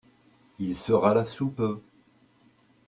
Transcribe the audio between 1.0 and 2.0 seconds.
là sous peu.